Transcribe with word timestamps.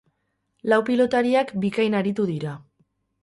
Lau 0.71 0.79
pilotariak 0.87 1.53
bikain 1.65 1.99
aritu 1.99 2.27
dira. 2.33 2.55